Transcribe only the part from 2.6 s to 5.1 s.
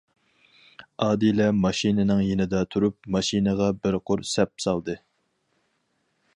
تۇرۇپ، ماشىنىغا بىر قۇر سەپ سالدى.